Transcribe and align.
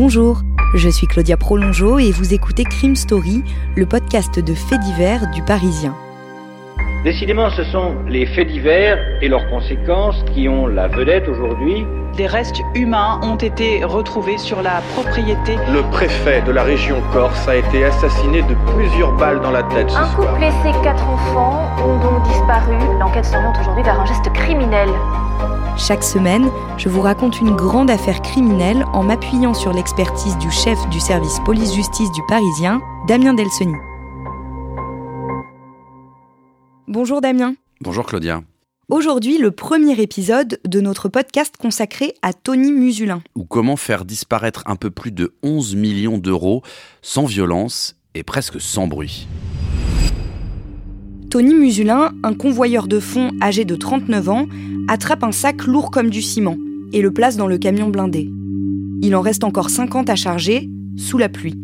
Bonjour, 0.00 0.42
je 0.76 0.88
suis 0.88 1.08
Claudia 1.08 1.36
Prolongeau 1.36 1.98
et 1.98 2.12
vous 2.12 2.32
écoutez 2.32 2.62
Crime 2.62 2.94
Story, 2.94 3.42
le 3.74 3.84
podcast 3.84 4.38
de 4.38 4.54
faits 4.54 4.78
divers 4.78 5.28
du 5.32 5.42
Parisien. 5.42 5.92
Décidément, 7.02 7.50
ce 7.50 7.64
sont 7.64 7.96
les 8.06 8.24
faits 8.26 8.46
divers 8.46 8.96
et 9.20 9.26
leurs 9.26 9.50
conséquences 9.50 10.24
qui 10.32 10.48
ont 10.48 10.68
la 10.68 10.86
vedette 10.86 11.26
aujourd'hui. 11.26 11.84
Des 12.18 12.26
restes 12.26 12.60
humains 12.74 13.20
ont 13.22 13.36
été 13.36 13.84
retrouvés 13.84 14.38
sur 14.38 14.60
la 14.60 14.80
propriété. 14.96 15.54
Le 15.72 15.88
préfet 15.92 16.42
de 16.42 16.50
la 16.50 16.64
région 16.64 17.00
Corse 17.12 17.46
a 17.46 17.54
été 17.54 17.84
assassiné 17.84 18.42
de 18.42 18.56
plusieurs 18.74 19.16
balles 19.16 19.40
dans 19.40 19.52
la 19.52 19.62
tête. 19.62 19.88
Ce 19.88 19.96
Un 19.96 20.04
soir. 20.06 20.32
couple 20.32 20.42
et 20.42 20.50
ses 20.64 20.72
quatre 20.82 21.08
enfants 21.08 21.62
ont 21.80 22.00
donc 22.00 22.24
disparu. 22.24 22.74
L'enquête 22.98 23.24
s'oriente 23.24 23.56
aujourd'hui 23.60 23.84
vers 23.84 24.00
un 24.00 24.04
geste 24.04 24.32
criminel. 24.32 24.88
Chaque 25.76 26.02
semaine, 26.02 26.50
je 26.76 26.88
vous 26.88 27.02
raconte 27.02 27.40
une 27.40 27.54
grande 27.54 27.88
affaire 27.88 28.20
criminelle 28.20 28.84
en 28.92 29.04
m'appuyant 29.04 29.54
sur 29.54 29.72
l'expertise 29.72 30.36
du 30.38 30.50
chef 30.50 30.88
du 30.88 30.98
service 30.98 31.38
police-justice 31.44 32.10
du 32.10 32.22
Parisien, 32.26 32.80
Damien 33.06 33.34
Delseny. 33.34 33.76
Bonjour 36.88 37.20
Damien. 37.20 37.54
Bonjour 37.80 38.04
Claudia. 38.04 38.40
Aujourd'hui, 38.90 39.36
le 39.36 39.50
premier 39.50 40.00
épisode 40.00 40.60
de 40.66 40.80
notre 40.80 41.10
podcast 41.10 41.56
consacré 41.58 42.14
à 42.22 42.32
Tony 42.32 42.72
Musulin. 42.72 43.22
Ou 43.34 43.44
comment 43.44 43.76
faire 43.76 44.06
disparaître 44.06 44.62
un 44.64 44.76
peu 44.76 44.88
plus 44.88 45.12
de 45.12 45.34
11 45.42 45.76
millions 45.76 46.16
d'euros 46.16 46.62
sans 47.02 47.26
violence 47.26 47.96
et 48.14 48.22
presque 48.22 48.58
sans 48.58 48.86
bruit. 48.86 49.28
Tony 51.28 51.52
Musulin, 51.52 52.14
un 52.22 52.32
convoyeur 52.32 52.86
de 52.86 52.98
fonds 52.98 53.32
âgé 53.42 53.66
de 53.66 53.76
39 53.76 54.28
ans, 54.30 54.46
attrape 54.88 55.22
un 55.22 55.32
sac 55.32 55.66
lourd 55.66 55.90
comme 55.90 56.08
du 56.08 56.22
ciment 56.22 56.56
et 56.94 57.02
le 57.02 57.12
place 57.12 57.36
dans 57.36 57.46
le 57.46 57.58
camion 57.58 57.90
blindé. 57.90 58.30
Il 59.02 59.14
en 59.14 59.20
reste 59.20 59.44
encore 59.44 59.68
50 59.68 60.08
à 60.08 60.16
charger, 60.16 60.70
sous 60.96 61.18
la 61.18 61.28
pluie. 61.28 61.58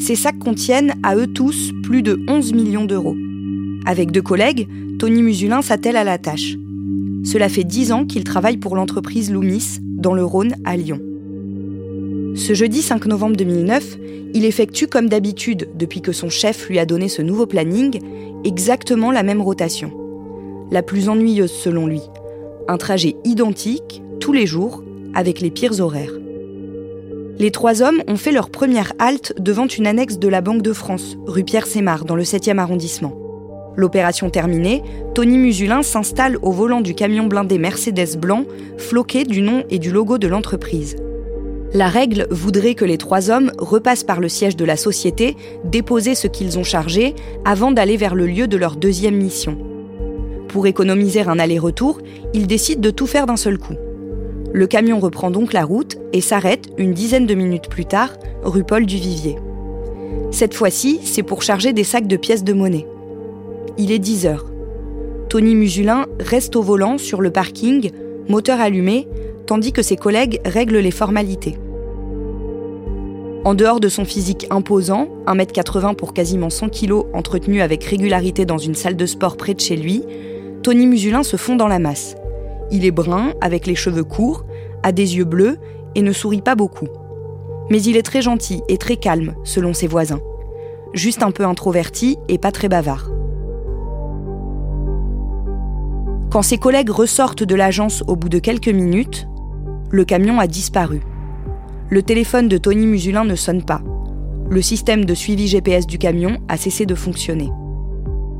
Ces 0.00 0.16
sacs 0.16 0.40
contiennent, 0.40 0.94
à 1.04 1.14
eux 1.14 1.28
tous, 1.28 1.70
plus 1.84 2.02
de 2.02 2.18
11 2.26 2.54
millions 2.54 2.86
d'euros. 2.86 3.14
Avec 3.88 4.10
deux 4.10 4.20
collègues, 4.20 4.68
Tony 4.98 5.22
Musulin 5.22 5.62
s'attelle 5.62 5.96
à 5.96 6.04
la 6.04 6.18
tâche. 6.18 6.56
Cela 7.24 7.48
fait 7.48 7.64
10 7.64 7.92
ans 7.92 8.04
qu'il 8.04 8.22
travaille 8.22 8.58
pour 8.58 8.76
l'entreprise 8.76 9.32
Loomis, 9.32 9.78
dans 9.80 10.12
le 10.12 10.22
Rhône, 10.22 10.56
à 10.66 10.76
Lyon. 10.76 11.00
Ce 12.34 12.52
jeudi 12.52 12.82
5 12.82 13.06
novembre 13.06 13.36
2009, 13.36 13.96
il 14.34 14.44
effectue 14.44 14.88
comme 14.88 15.08
d'habitude, 15.08 15.70
depuis 15.74 16.02
que 16.02 16.12
son 16.12 16.28
chef 16.28 16.68
lui 16.68 16.78
a 16.78 16.84
donné 16.84 17.08
ce 17.08 17.22
nouveau 17.22 17.46
planning, 17.46 17.98
exactement 18.44 19.10
la 19.10 19.22
même 19.22 19.40
rotation. 19.40 19.90
La 20.70 20.82
plus 20.82 21.08
ennuyeuse 21.08 21.50
selon 21.50 21.86
lui. 21.86 22.02
Un 22.68 22.76
trajet 22.76 23.16
identique, 23.24 24.02
tous 24.20 24.34
les 24.34 24.44
jours, 24.44 24.84
avec 25.14 25.40
les 25.40 25.50
pires 25.50 25.80
horaires. 25.80 26.12
Les 27.38 27.50
trois 27.52 27.80
hommes 27.80 28.02
ont 28.06 28.16
fait 28.16 28.32
leur 28.32 28.50
première 28.50 28.92
halte 28.98 29.32
devant 29.40 29.66
une 29.66 29.86
annexe 29.86 30.18
de 30.18 30.28
la 30.28 30.42
Banque 30.42 30.60
de 30.60 30.74
France, 30.74 31.16
rue 31.26 31.44
Pierre 31.44 31.66
Sémar, 31.66 32.04
dans 32.04 32.16
le 32.16 32.24
7e 32.24 32.58
arrondissement. 32.58 33.27
L'opération 33.78 34.28
terminée, 34.28 34.82
Tony 35.14 35.38
Musulin 35.38 35.84
s'installe 35.84 36.36
au 36.42 36.50
volant 36.50 36.80
du 36.80 36.96
camion 36.96 37.26
blindé 37.26 37.58
Mercedes 37.58 38.18
blanc, 38.18 38.44
floqué 38.76 39.22
du 39.22 39.40
nom 39.40 39.62
et 39.70 39.78
du 39.78 39.92
logo 39.92 40.18
de 40.18 40.26
l'entreprise. 40.26 40.96
La 41.72 41.86
règle 41.86 42.26
voudrait 42.32 42.74
que 42.74 42.84
les 42.84 42.98
trois 42.98 43.30
hommes 43.30 43.52
repassent 43.56 44.02
par 44.02 44.18
le 44.18 44.28
siège 44.28 44.56
de 44.56 44.64
la 44.64 44.76
société, 44.76 45.36
déposer 45.62 46.16
ce 46.16 46.26
qu'ils 46.26 46.58
ont 46.58 46.64
chargé, 46.64 47.14
avant 47.44 47.70
d'aller 47.70 47.96
vers 47.96 48.16
le 48.16 48.26
lieu 48.26 48.48
de 48.48 48.56
leur 48.56 48.74
deuxième 48.74 49.14
mission. 49.14 49.56
Pour 50.48 50.66
économiser 50.66 51.20
un 51.20 51.38
aller-retour, 51.38 52.00
ils 52.34 52.48
décident 52.48 52.80
de 52.80 52.90
tout 52.90 53.06
faire 53.06 53.26
d'un 53.26 53.36
seul 53.36 53.58
coup. 53.58 53.76
Le 54.52 54.66
camion 54.66 54.98
reprend 54.98 55.30
donc 55.30 55.52
la 55.52 55.64
route 55.64 55.98
et 56.12 56.20
s'arrête 56.20 56.66
une 56.78 56.94
dizaine 56.94 57.26
de 57.26 57.34
minutes 57.34 57.68
plus 57.68 57.84
tard, 57.84 58.10
rue 58.42 58.64
Paul 58.64 58.86
du 58.86 58.96
Vivier. 58.96 59.36
Cette 60.32 60.54
fois-ci, 60.54 60.98
c'est 61.04 61.22
pour 61.22 61.42
charger 61.42 61.72
des 61.72 61.84
sacs 61.84 62.08
de 62.08 62.16
pièces 62.16 62.42
de 62.42 62.54
monnaie. 62.54 62.86
Il 63.76 63.92
est 63.92 63.98
10 63.98 64.26
heures. 64.26 64.46
Tony 65.28 65.54
Musulin 65.54 66.06
reste 66.20 66.56
au 66.56 66.62
volant 66.62 66.96
sur 66.96 67.20
le 67.20 67.30
parking, 67.30 67.90
moteur 68.28 68.60
allumé, 68.60 69.06
tandis 69.46 69.72
que 69.72 69.82
ses 69.82 69.96
collègues 69.96 70.40
règlent 70.44 70.78
les 70.78 70.90
formalités. 70.90 71.58
En 73.44 73.54
dehors 73.54 73.80
de 73.80 73.88
son 73.88 74.04
physique 74.04 74.46
imposant, 74.50 75.08
1m80 75.26 75.94
pour 75.94 76.12
quasiment 76.12 76.50
100 76.50 76.70
kg 76.70 77.04
entretenu 77.12 77.60
avec 77.60 77.84
régularité 77.84 78.44
dans 78.44 78.58
une 78.58 78.74
salle 78.74 78.96
de 78.96 79.06
sport 79.06 79.36
près 79.36 79.54
de 79.54 79.60
chez 79.60 79.76
lui, 79.76 80.02
Tony 80.62 80.86
Musulin 80.86 81.22
se 81.22 81.36
fond 81.36 81.56
dans 81.56 81.68
la 81.68 81.78
masse. 81.78 82.16
Il 82.70 82.84
est 82.84 82.90
brun, 82.90 83.32
avec 83.40 83.66
les 83.66 83.74
cheveux 83.74 84.04
courts, 84.04 84.44
a 84.82 84.92
des 84.92 85.16
yeux 85.16 85.24
bleus 85.24 85.58
et 85.94 86.02
ne 86.02 86.12
sourit 86.12 86.42
pas 86.42 86.54
beaucoup. 86.54 86.88
Mais 87.70 87.82
il 87.82 87.96
est 87.96 88.02
très 88.02 88.22
gentil 88.22 88.62
et 88.68 88.76
très 88.76 88.96
calme, 88.96 89.34
selon 89.44 89.72
ses 89.72 89.86
voisins. 89.86 90.20
Juste 90.94 91.22
un 91.22 91.30
peu 91.30 91.44
introverti 91.44 92.18
et 92.28 92.38
pas 92.38 92.52
très 92.52 92.68
bavard. 92.68 93.10
Quand 96.30 96.42
ses 96.42 96.58
collègues 96.58 96.90
ressortent 96.90 97.42
de 97.42 97.54
l'agence 97.54 98.04
au 98.06 98.14
bout 98.14 98.28
de 98.28 98.38
quelques 98.38 98.68
minutes, 98.68 99.26
le 99.90 100.04
camion 100.04 100.38
a 100.38 100.46
disparu. 100.46 101.00
Le 101.88 102.02
téléphone 102.02 102.48
de 102.48 102.58
Tony 102.58 102.86
Musulin 102.86 103.24
ne 103.24 103.34
sonne 103.34 103.62
pas. 103.62 103.80
Le 104.50 104.60
système 104.60 105.06
de 105.06 105.14
suivi 105.14 105.48
GPS 105.48 105.86
du 105.86 105.96
camion 105.96 106.36
a 106.48 106.58
cessé 106.58 106.84
de 106.84 106.94
fonctionner. 106.94 107.50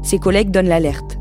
Ses 0.02 0.18
collègues 0.18 0.50
donnent 0.50 0.68
l'alerte. 0.68 1.18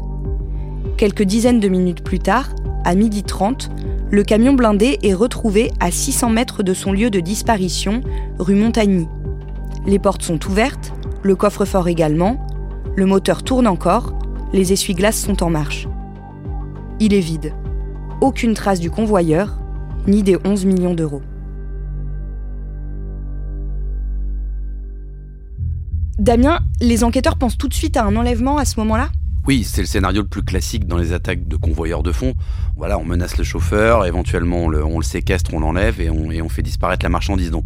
Quelques 0.98 1.24
dizaines 1.24 1.62
de 1.62 1.70
minutes 1.70 2.04
plus 2.04 2.20
tard, 2.20 2.50
à 2.84 2.96
midi 2.96 3.24
30, 3.24 3.70
le 4.12 4.24
camion 4.24 4.54
blindé 4.54 5.00
est 5.04 5.14
retrouvé 5.14 5.72
à 5.80 5.90
600 5.90 6.32
mètres 6.32 6.64
de 6.64 6.74
son 6.74 6.92
lieu 6.92 7.10
de 7.10 7.22
disparition, 7.22 8.02
rue 8.40 8.56
Montagny. 8.56 9.08
Les 9.86 10.00
portes 10.00 10.24
sont 10.24 10.46
ouvertes, 10.46 10.92
le 11.24 11.38
coffre-fort 11.38 11.88
également, 11.88 12.46
le 12.98 13.06
moteur 13.06 13.44
tourne 13.44 13.68
encore, 13.68 14.14
les 14.52 14.74
essuie-glaces 14.74 15.22
sont 15.22 15.44
en 15.44 15.50
marche. 15.50 15.88
Il 17.00 17.14
est 17.14 17.20
vide. 17.20 17.54
Aucune 18.22 18.56
trace 18.56 18.80
du 18.80 18.90
convoyeur, 18.90 19.60
ni 20.08 20.24
des 20.24 20.36
11 20.44 20.66
millions 20.66 20.96
d'euros. 20.96 21.22
Damien, 26.18 26.60
les 26.82 27.04
enquêteurs 27.04 27.38
pensent 27.38 27.58
tout 27.58 27.68
de 27.68 27.76
suite 27.76 27.98
à 27.98 28.04
un 28.04 28.16
enlèvement 28.16 28.58
à 28.58 28.66
ce 28.66 28.80
moment-là? 28.80 29.10
Oui, 29.48 29.64
c'est 29.64 29.80
le 29.80 29.88
scénario 29.88 30.24
le 30.24 30.28
plus 30.28 30.44
classique 30.44 30.88
dans 30.88 30.98
les 30.98 31.14
attaques 31.14 31.48
de 31.48 31.56
convoyeurs 31.56 32.04
de 32.04 32.12
fonds. 32.12 32.34
Voilà, 32.76 33.00
on 33.00 33.06
menace 33.06 33.38
le 33.38 33.46
chauffeur, 33.46 34.06
éventuellement 34.06 34.66
on 34.66 34.68
le, 34.68 35.04
séquestre, 35.04 35.54
on 35.54 35.62
l'enlève 35.62 36.02
et 36.02 36.10
on, 36.10 36.50
fait 36.50 36.62
disparaître 36.62 37.06
la 37.06 37.10
marchandise. 37.10 37.50
Donc, 37.50 37.66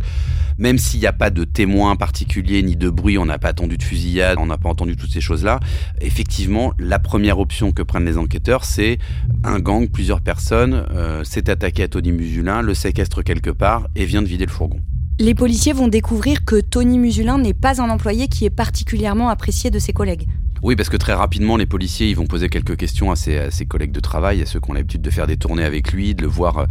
même 0.60 0.78
s'il 0.78 1.00
n'y 1.00 1.08
a 1.08 1.14
pas 1.14 1.32
de 1.32 1.44
témoins 1.44 1.96
particuliers 1.96 2.62
ni 2.62 2.76
de 2.76 2.88
bruit, 2.92 3.18
on 3.18 3.26
n'a 3.26 3.40
pas 3.40 3.50
attendu 3.50 3.80
de 3.80 3.84
fusillade, 3.84 4.38
on 4.40 4.46
n'a 4.46 4.60
pas 4.60 4.70
entendu 4.70 4.96
toutes 4.96 5.10
ces 5.10 5.22
choses-là, 5.22 5.60
effectivement, 6.02 6.72
la 6.78 7.00
première 7.00 7.40
option 7.40 7.72
que 7.72 7.82
prennent 7.82 8.06
les 8.06 8.20
enquêteurs, 8.20 8.64
c'est 8.64 9.00
un 9.44 9.58
gang, 9.60 9.90
plusieurs 9.90 10.22
personnes, 10.22 10.86
euh, 10.92 11.24
s'est 11.24 11.50
attaqué 11.50 11.82
à 11.82 11.88
Tony 11.88 12.12
Musulin, 12.12 12.62
le 12.62 12.76
séquestre 12.76 13.24
quelque 13.24 13.50
part 13.50 13.88
et 13.96 14.06
vient 14.06 14.22
de 14.22 14.28
vider 14.28 14.46
le 14.46 14.52
fourgon. 14.52 14.82
Les 15.20 15.34
policiers 15.34 15.74
vont 15.74 15.88
découvrir 15.88 16.46
que 16.46 16.62
Tony 16.62 17.00
Musulin 17.00 17.40
n'est 17.40 17.56
pas 17.56 17.82
un 17.82 17.90
employé 17.90 18.28
qui 18.28 18.46
est 18.46 18.52
particulièrement 18.52 19.30
apprécié 19.30 19.72
de 19.72 19.80
ses 19.80 19.94
collègues. 19.94 20.28
Oui, 20.64 20.76
parce 20.76 20.90
que 20.90 20.98
très 20.98 21.14
rapidement, 21.14 21.58
les 21.58 21.66
policiers 21.66 22.10
ils 22.10 22.16
vont 22.16 22.28
poser 22.28 22.48
quelques 22.48 22.78
questions 22.78 23.10
à 23.10 23.16
ses, 23.16 23.66
collègues 23.68 23.92
de 23.92 24.00
travail, 24.00 24.44
à 24.44 24.46
ceux 24.46 24.60
qui 24.60 24.70
ont 24.70 24.74
l'habitude 24.74 25.02
de 25.02 25.10
faire 25.10 25.26
des 25.26 25.38
tournées 25.38 25.64
avec 25.64 25.92
lui, 25.92 26.14
de 26.14 26.22
le 26.22 26.28
voir 26.28 26.58
euh, 26.60 26.66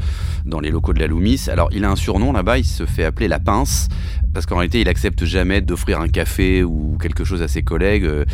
dans 0.47 0.61
les 0.61 0.71
locaux 0.71 0.93
de 0.93 1.01
la 1.01 1.09
Loomis. 1.09 1.49
Alors, 1.49 1.71
il 1.73 1.85
a 1.85 1.91
un 1.91 1.97
surnom 1.97 2.31
là-bas, 2.33 2.59
il 2.59 2.65
se 2.65 2.87
fait 2.87 3.03
appeler 3.03 3.27
la 3.27 3.41
pince, 3.41 3.89
parce 4.33 4.47
qu'en 4.47 4.59
réalité, 4.59 4.81
il 4.81 4.89
accepte 4.89 5.25
jamais 5.25 5.61
d'offrir 5.61 6.01
un 6.01 6.07
café 6.07 6.63
ou 6.63 6.99
quelque 7.03 7.25
chose 7.25 7.43
à 7.43 7.49
ses 7.49 7.63
collègues. 7.63 8.05
Euh, 8.05 8.25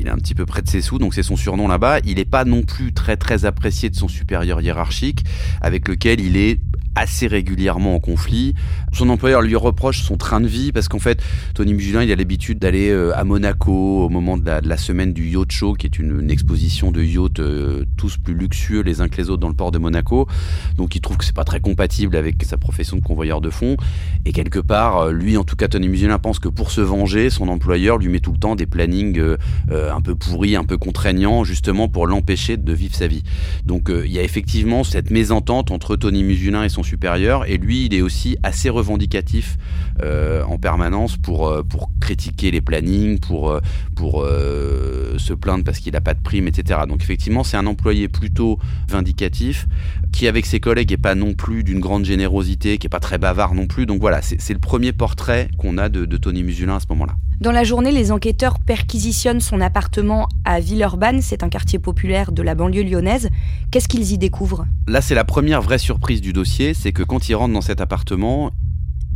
Il 0.00 0.08
est 0.08 0.10
un 0.10 0.16
petit 0.16 0.34
peu 0.34 0.46
près 0.46 0.62
de 0.62 0.68
ses 0.68 0.80
sous, 0.80 0.98
donc 0.98 1.14
c'est 1.14 1.22
son 1.22 1.36
surnom 1.36 1.68
là-bas. 1.68 2.00
Il 2.04 2.16
n'est 2.16 2.24
pas 2.24 2.44
non 2.44 2.62
plus 2.62 2.92
très 2.92 3.16
très 3.16 3.44
apprécié 3.44 3.90
de 3.90 3.94
son 3.94 4.08
supérieur 4.08 4.60
hiérarchique, 4.60 5.24
avec 5.60 5.86
lequel 5.86 6.20
il 6.20 6.36
est 6.36 6.58
assez 6.98 7.26
régulièrement 7.26 7.94
en 7.94 8.00
conflit. 8.00 8.54
Son 8.92 9.08
employeur 9.10 9.42
lui 9.42 9.54
reproche 9.54 10.02
son 10.02 10.16
train 10.16 10.40
de 10.40 10.48
vie 10.48 10.72
parce 10.72 10.88
qu'en 10.88 10.98
fait, 10.98 11.22
Tony 11.54 11.74
Musulin, 11.74 12.02
il 12.02 12.10
a 12.10 12.16
l'habitude 12.16 12.58
d'aller 12.58 12.90
euh, 12.90 13.16
à 13.16 13.24
Monaco 13.24 14.04
au 14.04 14.08
moment 14.08 14.36
de 14.36 14.44
la, 14.44 14.76
semaine 14.76 15.12
du 15.12 15.28
Yacht 15.28 15.52
Show, 15.52 15.74
qui 15.74 15.86
est 15.86 15.98
une, 15.98 16.30
exposition 16.30 16.90
de 16.90 17.02
yachts 17.02 17.40
euh, 17.40 17.84
tous 17.96 18.16
plus 18.16 18.34
luxueux 18.34 18.82
les 18.82 19.00
uns 19.00 19.08
que 19.08 19.16
les 19.16 19.30
autres 19.30 19.40
dans 19.40 19.48
le 19.48 19.54
port 19.54 19.70
de 19.70 19.78
Monaco. 19.78 20.26
Donc 20.76 20.94
il 20.94 21.00
trouve 21.00 21.16
que 21.16 21.24
c'est 21.24 21.34
pas 21.34 21.44
très 21.44 21.60
compatible 21.60 22.16
avec 22.16 22.42
sa 22.44 22.56
profession 22.56 22.96
de 22.96 23.02
convoyeur 23.02 23.40
de 23.40 23.50
fonds. 23.50 23.76
Et 24.24 24.32
quelque 24.32 24.58
part, 24.58 24.98
euh, 24.98 25.12
lui, 25.12 25.36
en 25.36 25.44
tout 25.44 25.56
cas, 25.56 25.68
Tony 25.68 25.88
Musulin 25.88 26.18
pense 26.18 26.38
que 26.38 26.48
pour 26.48 26.70
se 26.70 26.80
venger, 26.80 27.30
son 27.30 27.48
employeur 27.48 27.98
lui 27.98 28.08
met 28.08 28.20
tout 28.20 28.32
le 28.32 28.38
temps 28.38 28.56
des 28.56 28.66
plannings 28.66 29.20
un 29.70 30.00
peu 30.00 30.14
pourris, 30.14 30.56
un 30.56 30.64
peu 30.64 30.76
contraignants, 30.76 31.44
justement 31.44 31.88
pour 31.88 32.06
l'empêcher 32.06 32.56
de 32.56 32.72
vivre 32.72 32.94
sa 32.94 33.06
vie. 33.06 33.22
Donc 33.64 33.90
il 33.90 34.10
y 34.10 34.18
a 34.18 34.22
effectivement 34.22 34.84
cette 34.84 35.10
mésentente 35.10 35.70
entre 35.70 35.96
Tony 35.96 36.24
Musulin 36.24 36.64
et 36.64 36.68
son 36.68 36.82
et 37.46 37.58
lui, 37.58 37.86
il 37.86 37.94
est 37.94 38.00
aussi 38.00 38.36
assez 38.42 38.68
revendicatif 38.70 39.56
euh, 40.02 40.42
en 40.44 40.58
permanence 40.58 41.16
pour, 41.16 41.48
euh, 41.48 41.62
pour 41.62 41.90
critiquer 42.00 42.50
les 42.50 42.60
plannings, 42.60 43.18
pour, 43.18 43.50
euh, 43.50 43.60
pour 43.96 44.24
se 45.18 45.32
plaindre 45.32 45.64
parce 45.64 45.80
qu'il 45.80 45.92
n'a 45.92 46.00
pas 46.00 46.14
de 46.14 46.20
prime, 46.20 46.46
etc. 46.46 46.80
Donc 46.88 47.02
effectivement, 47.02 47.42
c'est 47.44 47.56
un 47.56 47.66
employé 47.66 48.08
plutôt 48.08 48.58
vindicatif, 48.88 49.66
qui 50.12 50.28
avec 50.28 50.46
ses 50.46 50.60
collègues 50.60 50.90
n'est 50.90 50.96
pas 50.96 51.14
non 51.14 51.34
plus 51.34 51.64
d'une 51.64 51.80
grande 51.80 52.04
générosité, 52.04 52.78
qui 52.78 52.86
n'est 52.86 52.90
pas 52.90 53.00
très 53.00 53.18
bavard 53.18 53.54
non 53.54 53.66
plus. 53.66 53.86
Donc 53.86 54.00
voilà, 54.00 54.22
c'est 54.22 54.52
le 54.52 54.60
premier 54.60 54.92
portrait 54.92 55.48
qu'on 55.58 55.78
a 55.78 55.88
de, 55.88 56.04
de 56.04 56.16
Tony 56.16 56.42
Musulin 56.42 56.76
à 56.76 56.80
ce 56.80 56.86
moment-là. 56.90 57.14
Dans 57.40 57.52
la 57.52 57.62
journée, 57.62 57.92
les 57.92 58.10
enquêteurs 58.10 58.58
perquisitionnent 58.58 59.40
son 59.40 59.60
appartement 59.60 60.28
à 60.44 60.58
Villeurbanne, 60.58 61.22
c'est 61.22 61.44
un 61.44 61.48
quartier 61.48 61.78
populaire 61.78 62.32
de 62.32 62.42
la 62.42 62.56
banlieue 62.56 62.82
lyonnaise. 62.82 63.28
Qu'est-ce 63.70 63.86
qu'ils 63.86 64.10
y 64.10 64.18
découvrent? 64.18 64.66
Là, 64.88 65.00
c'est 65.00 65.14
la 65.14 65.24
première 65.24 65.62
vraie 65.62 65.78
surprise 65.78 66.20
du 66.20 66.32
dossier, 66.32 66.74
c'est 66.74 66.90
que 66.90 67.04
quand 67.04 67.28
ils 67.28 67.36
rentrent 67.36 67.54
dans 67.54 67.60
cet 67.60 67.80
appartement, 67.80 68.50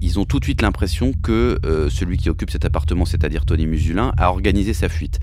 ils 0.03 0.19
ont 0.19 0.25
tout 0.25 0.41
de 0.41 0.45
suite 0.45 0.63
l'impression 0.63 1.13
que 1.13 1.59
euh, 1.65 1.89
celui 1.89 2.19
qui 2.19 2.29
occupe 2.29 2.51
cet 2.51 2.65
appartement, 2.65 3.05
c'est-à-dire 3.05 3.47
Tony 3.47 3.67
Musulin, 3.67 4.13
a 4.19 4.31
organisé 4.31 4.75
sa 4.75 4.89
fuite. 4.89 5.21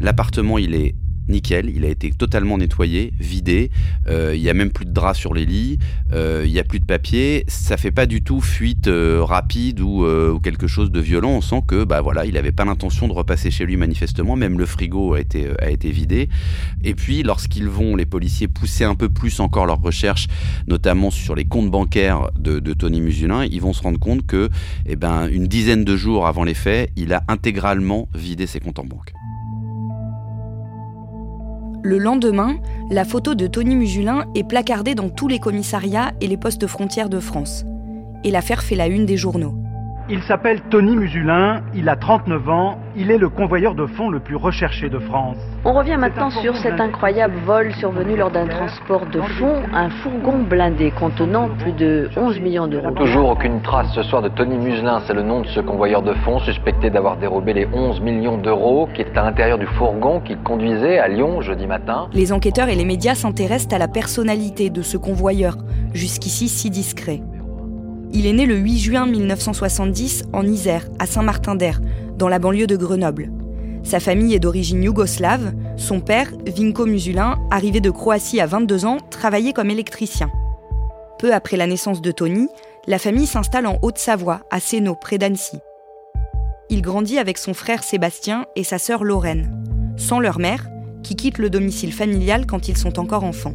L'appartement, 0.00 0.58
il 0.58 0.74
est 0.74 0.94
nickel, 1.32 1.70
il 1.74 1.84
a 1.84 1.88
été 1.88 2.10
totalement 2.12 2.58
nettoyé, 2.58 3.12
vidé, 3.18 3.70
euh, 4.08 4.32
il 4.34 4.40
y 4.40 4.48
a 4.48 4.54
même 4.54 4.70
plus 4.70 4.84
de 4.84 4.92
draps 4.92 5.18
sur 5.18 5.34
les 5.34 5.44
lits, 5.44 5.78
euh, 6.12 6.42
il 6.46 6.52
y 6.52 6.58
a 6.58 6.64
plus 6.64 6.78
de 6.78 6.84
papier, 6.84 7.44
ça 7.48 7.76
fait 7.76 7.90
pas 7.90 8.06
du 8.06 8.22
tout 8.22 8.40
fuite 8.40 8.86
euh, 8.86 9.22
rapide 9.22 9.80
ou, 9.80 10.06
quelque 10.42 10.66
chose 10.66 10.90
de 10.90 11.00
violent, 11.00 11.30
on 11.30 11.40
sent 11.40 11.62
que 11.66 11.84
bah 11.84 12.00
voilà, 12.00 12.24
il 12.24 12.36
avait 12.36 12.52
pas 12.52 12.64
l'intention 12.64 13.06
de 13.06 13.12
repasser 13.12 13.50
chez 13.50 13.64
lui 13.64 13.76
manifestement, 13.76 14.36
même 14.36 14.58
le 14.58 14.66
frigo 14.66 15.14
a 15.14 15.20
été, 15.20 15.48
a 15.60 15.70
été 15.70 15.90
vidé. 15.90 16.28
Et 16.84 16.94
puis 16.94 17.22
lorsqu'ils 17.22 17.68
vont, 17.68 17.96
les 17.96 18.06
policiers, 18.06 18.48
pousser 18.48 18.84
un 18.84 18.94
peu 18.94 19.08
plus 19.08 19.40
encore 19.40 19.66
leurs 19.66 19.80
recherches, 19.80 20.26
notamment 20.66 21.10
sur 21.10 21.34
les 21.34 21.44
comptes 21.44 21.70
bancaires 21.70 22.30
de, 22.38 22.60
Tony 22.72 23.00
Musulin, 23.00 23.44
ils 23.44 23.60
vont 23.60 23.72
se 23.72 23.82
rendre 23.82 23.98
compte 23.98 24.26
que 24.26 24.48
eh 24.86 24.96
ben, 24.96 25.28
une 25.28 25.46
dizaine 25.46 25.84
de 25.84 25.96
jours 25.96 26.26
avant 26.26 26.44
les 26.44 26.54
faits, 26.54 26.90
il 26.96 27.12
a 27.12 27.22
intégralement 27.28 28.08
vidé 28.14 28.46
ses 28.46 28.60
comptes 28.60 28.78
en 28.78 28.84
banque. 28.84 29.12
Le 31.84 31.98
lendemain, 31.98 32.58
la 32.90 33.04
photo 33.04 33.34
de 33.34 33.48
Tony 33.48 33.74
Musulin 33.74 34.26
est 34.36 34.44
placardée 34.44 34.94
dans 34.94 35.08
tous 35.08 35.26
les 35.26 35.40
commissariats 35.40 36.12
et 36.20 36.28
les 36.28 36.36
postes 36.36 36.68
frontières 36.68 37.08
de 37.08 37.18
France. 37.18 37.64
Et 38.22 38.30
l'affaire 38.30 38.62
fait 38.62 38.76
la 38.76 38.86
une 38.86 39.04
des 39.04 39.16
journaux. 39.16 39.56
Il 40.08 40.20
s'appelle 40.24 40.60
Tony 40.62 40.96
Musulin, 40.96 41.62
il 41.74 41.88
a 41.88 41.94
39 41.94 42.48
ans, 42.48 42.78
il 42.96 43.12
est 43.12 43.18
le 43.18 43.28
convoyeur 43.28 43.76
de 43.76 43.86
fonds 43.86 44.10
le 44.10 44.18
plus 44.18 44.34
recherché 44.34 44.88
de 44.88 44.98
France. 44.98 45.36
On 45.64 45.72
revient 45.72 45.96
maintenant 45.96 46.28
sur 46.28 46.56
cet 46.56 46.80
incroyable 46.80 47.34
vol 47.46 47.72
survenu 47.74 48.16
lors 48.16 48.32
d'un 48.32 48.48
transport 48.48 49.06
de 49.06 49.20
fonds, 49.20 49.62
un 49.72 49.90
fourgon 49.90 50.42
blindé 50.42 50.90
contenant 50.90 51.48
plus 51.50 51.70
de 51.72 52.10
11 52.16 52.40
millions 52.40 52.66
d'euros. 52.66 52.90
Toujours 52.90 53.30
aucune 53.30 53.62
trace 53.62 53.94
ce 53.94 54.02
soir 54.02 54.22
de 54.22 54.28
Tony 54.28 54.58
Musulin, 54.58 55.00
c'est 55.06 55.14
le 55.14 55.22
nom 55.22 55.40
de 55.40 55.46
ce 55.46 55.60
convoyeur 55.60 56.02
de 56.02 56.14
fonds 56.14 56.40
suspecté 56.40 56.90
d'avoir 56.90 57.16
dérobé 57.16 57.52
les 57.52 57.68
11 57.72 58.00
millions 58.00 58.38
d'euros 58.38 58.88
qui 58.92 59.02
est 59.02 59.16
à 59.16 59.22
l'intérieur 59.22 59.58
du 59.58 59.66
fourgon 59.66 60.20
qu'il 60.20 60.38
conduisait 60.38 60.98
à 60.98 61.06
Lyon 61.06 61.42
jeudi 61.42 61.68
matin. 61.68 62.08
Les 62.12 62.32
enquêteurs 62.32 62.68
et 62.68 62.74
les 62.74 62.84
médias 62.84 63.14
s'intéressent 63.14 63.72
à 63.72 63.78
la 63.78 63.88
personnalité 63.88 64.68
de 64.68 64.82
ce 64.82 64.96
convoyeur, 64.96 65.56
jusqu'ici 65.94 66.48
si 66.48 66.70
discret. 66.70 67.20
Il 68.14 68.26
est 68.26 68.32
né 68.34 68.44
le 68.44 68.56
8 68.56 68.78
juin 68.78 69.06
1970 69.06 70.24
en 70.34 70.46
Isère, 70.46 70.86
à 70.98 71.06
Saint-Martin-d'Air, 71.06 71.80
dans 72.18 72.28
la 72.28 72.38
banlieue 72.38 72.66
de 72.66 72.76
Grenoble. 72.76 73.32
Sa 73.84 74.00
famille 74.00 74.34
est 74.34 74.38
d'origine 74.38 74.82
yougoslave. 74.82 75.52
Son 75.78 76.00
père, 76.00 76.30
Vinko 76.46 76.84
Musulin, 76.84 77.38
arrivé 77.50 77.80
de 77.80 77.90
Croatie 77.90 78.40
à 78.40 78.46
22 78.46 78.84
ans, 78.84 78.98
travaillait 79.10 79.54
comme 79.54 79.70
électricien. 79.70 80.30
Peu 81.18 81.32
après 81.32 81.56
la 81.56 81.66
naissance 81.66 82.02
de 82.02 82.12
Tony, 82.12 82.48
la 82.86 82.98
famille 82.98 83.26
s'installe 83.26 83.66
en 83.66 83.78
Haute-Savoie, 83.80 84.42
à 84.50 84.60
Sénaux, 84.60 84.94
près 84.94 85.16
d'Annecy. 85.16 85.56
Il 86.68 86.82
grandit 86.82 87.18
avec 87.18 87.38
son 87.38 87.54
frère 87.54 87.82
Sébastien 87.82 88.44
et 88.56 88.64
sa 88.64 88.78
sœur 88.78 89.04
Lorraine, 89.04 89.64
sans 89.96 90.20
leur 90.20 90.38
mère, 90.38 90.68
qui 91.02 91.16
quitte 91.16 91.38
le 91.38 91.48
domicile 91.48 91.92
familial 91.92 92.46
quand 92.46 92.68
ils 92.68 92.76
sont 92.76 92.98
encore 92.98 93.24
enfants. 93.24 93.54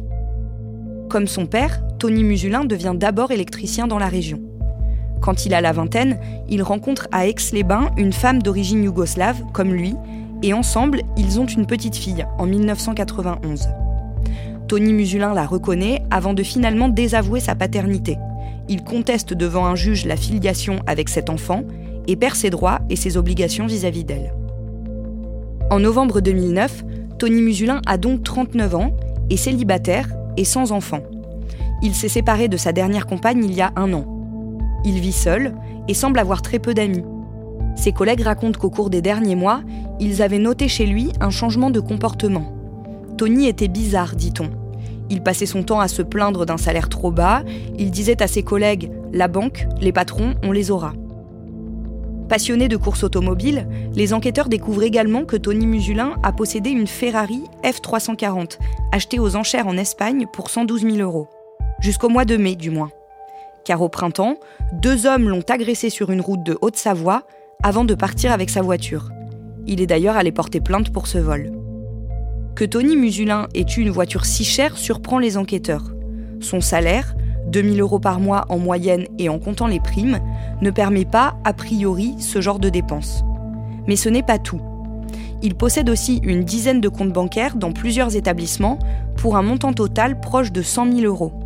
Comme 1.08 1.26
son 1.26 1.46
père, 1.46 1.80
Tony 1.98 2.24
Musulin 2.24 2.64
devient 2.64 2.94
d'abord 2.94 3.30
électricien 3.30 3.86
dans 3.86 3.98
la 3.98 4.08
région. 4.08 4.40
Quand 5.20 5.46
il 5.46 5.54
a 5.54 5.60
la 5.60 5.72
vingtaine, 5.72 6.18
il 6.48 6.62
rencontre 6.62 7.08
à 7.12 7.26
Aix-les-Bains 7.26 7.90
une 7.96 8.12
femme 8.12 8.42
d'origine 8.42 8.84
yougoslave, 8.84 9.42
comme 9.52 9.72
lui, 9.72 9.94
et 10.42 10.52
ensemble, 10.52 11.02
ils 11.16 11.40
ont 11.40 11.46
une 11.46 11.66
petite 11.66 11.96
fille 11.96 12.24
en 12.38 12.46
1991. 12.46 13.68
Tony 14.68 14.92
Musulin 14.92 15.34
la 15.34 15.46
reconnaît 15.46 16.02
avant 16.10 16.34
de 16.34 16.42
finalement 16.42 16.88
désavouer 16.88 17.40
sa 17.40 17.54
paternité. 17.54 18.18
Il 18.68 18.84
conteste 18.84 19.32
devant 19.32 19.64
un 19.64 19.74
juge 19.74 20.04
la 20.04 20.16
filiation 20.16 20.80
avec 20.86 21.08
cet 21.08 21.30
enfant 21.30 21.62
et 22.06 22.16
perd 22.16 22.34
ses 22.34 22.50
droits 22.50 22.80
et 22.90 22.96
ses 22.96 23.16
obligations 23.16 23.66
vis-à-vis 23.66 24.04
d'elle. 24.04 24.34
En 25.70 25.80
novembre 25.80 26.20
2009, 26.20 26.84
Tony 27.18 27.42
Musulin 27.42 27.80
a 27.86 27.98
donc 27.98 28.22
39 28.22 28.74
ans, 28.74 28.96
est 29.30 29.36
célibataire 29.36 30.08
et 30.36 30.44
sans 30.44 30.72
enfant. 30.72 31.00
Il 31.82 31.94
s'est 31.94 32.08
séparé 32.08 32.48
de 32.48 32.56
sa 32.56 32.72
dernière 32.72 33.06
compagne 33.06 33.44
il 33.44 33.54
y 33.54 33.60
a 33.60 33.72
un 33.76 33.92
an. 33.92 34.17
Il 34.88 35.00
vit 35.00 35.12
seul 35.12 35.52
et 35.86 35.92
semble 35.92 36.18
avoir 36.18 36.40
très 36.40 36.58
peu 36.58 36.72
d'amis. 36.72 37.04
Ses 37.76 37.92
collègues 37.92 38.22
racontent 38.22 38.58
qu'au 38.58 38.70
cours 38.70 38.88
des 38.88 39.02
derniers 39.02 39.34
mois, 39.34 39.60
ils 40.00 40.22
avaient 40.22 40.38
noté 40.38 40.66
chez 40.66 40.86
lui 40.86 41.12
un 41.20 41.28
changement 41.28 41.70
de 41.70 41.78
comportement. 41.78 42.54
Tony 43.18 43.48
était 43.48 43.68
bizarre, 43.68 44.16
dit-on. 44.16 44.48
Il 45.10 45.22
passait 45.22 45.44
son 45.44 45.62
temps 45.62 45.80
à 45.80 45.88
se 45.88 46.00
plaindre 46.00 46.46
d'un 46.46 46.56
salaire 46.56 46.88
trop 46.88 47.10
bas, 47.10 47.42
il 47.78 47.90
disait 47.90 48.22
à 48.22 48.28
ses 48.28 48.42
collègues 48.42 48.90
La 49.12 49.28
banque, 49.28 49.66
les 49.78 49.92
patrons, 49.92 50.32
on 50.42 50.52
les 50.52 50.70
aura. 50.70 50.94
Passionné 52.30 52.68
de 52.68 52.78
course 52.78 53.04
automobile, 53.04 53.68
les 53.94 54.14
enquêteurs 54.14 54.48
découvrent 54.48 54.84
également 54.84 55.26
que 55.26 55.36
Tony 55.36 55.66
Musulin 55.66 56.14
a 56.22 56.32
possédé 56.32 56.70
une 56.70 56.86
Ferrari 56.86 57.42
F340, 57.62 58.56
achetée 58.92 59.18
aux 59.18 59.36
enchères 59.36 59.66
en 59.66 59.76
Espagne 59.76 60.24
pour 60.32 60.48
112 60.48 60.82
000 60.82 60.96
euros. 60.96 61.28
Jusqu'au 61.80 62.08
mois 62.08 62.24
de 62.24 62.38
mai, 62.38 62.56
du 62.56 62.70
moins. 62.70 62.90
Car 63.68 63.82
au 63.82 63.90
printemps, 63.90 64.36
deux 64.72 65.04
hommes 65.04 65.28
l'ont 65.28 65.44
agressé 65.46 65.90
sur 65.90 66.08
une 66.10 66.22
route 66.22 66.42
de 66.42 66.56
Haute-Savoie 66.62 67.24
avant 67.62 67.84
de 67.84 67.94
partir 67.94 68.32
avec 68.32 68.48
sa 68.48 68.62
voiture. 68.62 69.10
Il 69.66 69.82
est 69.82 69.86
d'ailleurs 69.86 70.16
allé 70.16 70.32
porter 70.32 70.62
plainte 70.62 70.90
pour 70.90 71.06
ce 71.06 71.18
vol. 71.18 71.52
Que 72.56 72.64
Tony 72.64 72.96
Musulin 72.96 73.46
ait 73.52 73.66
eu 73.76 73.82
une 73.82 73.90
voiture 73.90 74.24
si 74.24 74.42
chère 74.42 74.78
surprend 74.78 75.18
les 75.18 75.36
enquêteurs. 75.36 75.92
Son 76.40 76.62
salaire, 76.62 77.14
2000 77.48 77.78
euros 77.82 77.98
par 77.98 78.20
mois 78.20 78.46
en 78.48 78.58
moyenne 78.58 79.04
et 79.18 79.28
en 79.28 79.38
comptant 79.38 79.66
les 79.66 79.80
primes, 79.80 80.18
ne 80.62 80.70
permet 80.70 81.04
pas, 81.04 81.36
a 81.44 81.52
priori, 81.52 82.14
ce 82.20 82.40
genre 82.40 82.60
de 82.60 82.70
dépenses. 82.70 83.22
Mais 83.86 83.96
ce 83.96 84.08
n'est 84.08 84.22
pas 84.22 84.38
tout. 84.38 84.62
Il 85.42 85.56
possède 85.56 85.90
aussi 85.90 86.20
une 86.22 86.42
dizaine 86.42 86.80
de 86.80 86.88
comptes 86.88 87.12
bancaires 87.12 87.56
dans 87.56 87.72
plusieurs 87.72 88.16
établissements 88.16 88.78
pour 89.18 89.36
un 89.36 89.42
montant 89.42 89.74
total 89.74 90.20
proche 90.20 90.52
de 90.52 90.62
100 90.62 90.90
000 90.90 91.00
euros. 91.02 91.37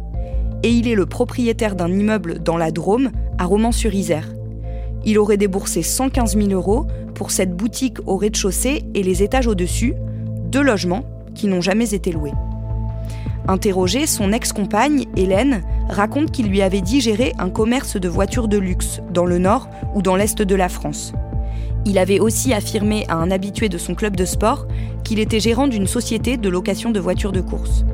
Et 0.62 0.71
il 0.71 0.88
est 0.88 0.95
le 0.95 1.07
propriétaire 1.07 1.75
d'un 1.75 1.88
immeuble 1.88 2.38
dans 2.40 2.57
la 2.57 2.71
Drôme, 2.71 3.11
à 3.38 3.45
Romans-sur-Isère. 3.45 4.28
Il 5.04 5.19
aurait 5.19 5.37
déboursé 5.37 5.83
115 5.83 6.37
000 6.37 6.50
euros 6.50 6.87
pour 7.14 7.31
cette 7.31 7.57
boutique 7.57 7.99
au 8.07 8.16
rez-de-chaussée 8.16 8.85
et 8.95 9.02
les 9.02 9.23
étages 9.23 9.49
au-dessus, 9.49 9.95
deux 10.50 10.62
logements 10.62 11.04
qui 11.35 11.49
n'ont 11.49 11.61
jamais 11.61 11.95
été 11.95 12.12
loués. 12.12 12.33
Interrogée, 13.49 14.07
son 14.07 14.33
ex-compagne, 14.33 15.07
Hélène, 15.16 15.62
raconte 15.88 16.31
qu'il 16.31 16.47
lui 16.47 16.62
avait 16.62 16.81
dit 16.81 17.00
gérer 17.00 17.33
un 17.38 17.50
commerce 17.50 17.97
de 17.97 18.09
voitures 18.09 18.47
de 18.47 18.59
luxe 18.59 19.00
dans 19.12 19.25
le 19.25 19.38
nord 19.38 19.69
ou 19.95 20.02
dans 20.02 20.14
l'est 20.14 20.40
de 20.40 20.54
la 20.54 20.69
France. 20.69 21.12
Il 21.85 21.99
avait 21.99 22.21
aussi 22.21 22.54
affirmé 22.54 23.04
à 23.09 23.16
un 23.16 23.33
habitué 23.33 23.69
de 23.69 23.78
son 23.78 23.97
club 23.97 24.14
de 24.14 24.25
sport 24.25 24.69
qu'il 25.02 25.19
était 25.19 25.40
gérant 25.40 25.66
d'une 25.66 25.88
société 25.88 26.37
de 26.37 26.49
location 26.49 26.90
de 26.90 27.00
voitures 27.00 27.33
de 27.33 27.40
course. 27.40 27.85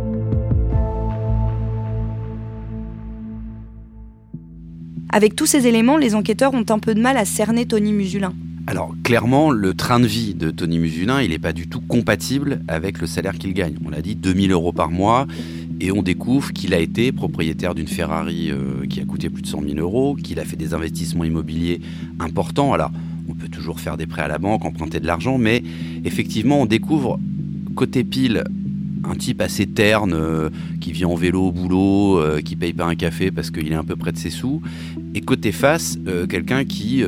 Avec 5.19 5.35
tous 5.35 5.47
ces 5.47 5.67
éléments, 5.67 5.97
les 5.97 6.15
enquêteurs 6.15 6.55
ont 6.55 6.65
un 6.69 6.79
peu 6.79 6.95
de 6.95 7.01
mal 7.01 7.17
à 7.17 7.25
cerner 7.25 7.67
Tony 7.67 7.93
Musulin. 7.93 8.33
Alors 8.69 8.95
clairement, 9.03 9.51
le 9.51 9.75
train 9.75 9.99
de 9.99 10.07
vie 10.07 10.33
de 10.33 10.53
Tony 10.53 10.79
Musulin, 10.79 11.21
il 11.23 11.31
n'est 11.31 11.41
pas 11.41 11.53
du 11.53 11.67
tout 11.67 11.81
compatible 11.81 12.61
avec 12.69 13.01
le 13.01 13.09
salaire 13.09 13.37
qu'il 13.37 13.53
gagne. 13.53 13.75
On 13.85 13.91
l'a 13.91 14.01
dit, 14.01 14.15
2000 14.15 14.53
euros 14.53 14.71
par 14.71 14.93
mois. 14.93 15.27
et 15.81 15.91
on 15.91 16.03
découvre 16.03 16.53
qu'il 16.53 16.73
a 16.73 16.79
été 16.79 17.11
propriétaire 17.11 17.75
d'une 17.75 17.89
Ferrari 17.89 18.53
euh, 18.53 18.87
qui 18.89 19.01
a 19.01 19.05
coûté 19.05 19.29
plus 19.29 19.43
de 19.43 19.49
100 19.49 19.63
000 19.63 19.79
euros, 19.81 20.15
qu'il 20.15 20.39
a 20.39 20.45
fait 20.45 20.55
des 20.55 20.73
investissements 20.73 21.25
immobiliers 21.25 21.81
importants. 22.21 22.73
Alors, 22.73 22.93
on 23.29 23.35
peut 23.35 23.49
toujours 23.49 23.81
faire 23.81 23.97
des 23.97 24.07
prêts 24.07 24.23
à 24.23 24.29
la 24.29 24.39
banque, 24.39 24.65
emprunter 24.65 25.01
de 25.01 25.07
l'argent, 25.09 25.37
mais 25.37 25.65
effectivement, 26.05 26.63
on 26.63 26.67
découvre 26.67 27.19
côté 27.75 28.05
pile 28.05 28.45
un 29.05 29.15
type 29.15 29.41
assez 29.41 29.67
terne 29.67 30.13
euh, 30.15 30.51
qui 30.81 30.93
vient 30.93 31.09
en 31.09 31.15
vélo 31.15 31.49
au 31.49 31.53
boulot, 31.53 32.19
euh, 32.19 32.41
qui 32.41 32.57
paye 32.57 32.73
pas 32.73 32.87
un 32.87 32.95
café 32.95 33.31
parce 33.31 33.51
qu'il 33.51 33.71
est 33.73 33.77
un 33.77 33.85
peu 33.85 33.97
près 33.97 34.13
de 34.13 34.19
ses 34.19 34.31
sous. 34.31 34.61
Et 35.15 35.21
côté 35.21 35.53
face, 35.53 35.99
euh, 36.07 36.27
quelqu'un 36.27 36.65
qui 36.65 37.03